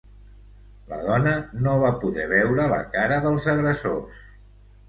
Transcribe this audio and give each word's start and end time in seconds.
La 0.93 0.97
dona 1.07 1.33
no 1.67 1.75
va 1.85 1.93
poder 2.05 2.27
veure 2.33 2.67
la 2.75 2.81
cara 2.97 3.23
dels 3.27 3.49
agressors. 3.57 4.27